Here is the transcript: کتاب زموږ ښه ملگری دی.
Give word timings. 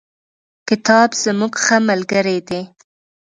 کتاب 0.67 1.09
زموږ 1.23 1.53
ښه 1.63 1.77
ملگری 1.87 2.39
دی. 2.47 2.61